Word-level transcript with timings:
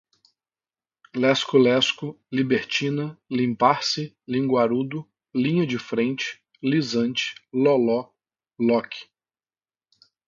lesco 1.21 1.57
lesco, 1.59 2.17
libertina, 2.31 3.15
limpar-se, 3.29 4.15
linguarudo, 4.27 5.07
linha 5.31 5.63
de 5.67 5.77
frente, 5.77 6.41
lisante, 6.59 7.35
loló, 7.53 8.11
loque 8.59 9.05